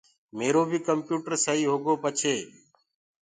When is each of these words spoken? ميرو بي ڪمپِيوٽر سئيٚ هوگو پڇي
ميرو 0.37 0.61
بي 0.69 0.79
ڪمپِيوٽر 0.87 1.33
سئيٚ 1.45 1.69
هوگو 1.71 1.93
پڇي 2.03 2.37